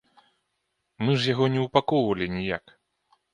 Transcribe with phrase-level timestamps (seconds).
[1.05, 2.65] Мы ж яго не ўпакоўвалі ніяк.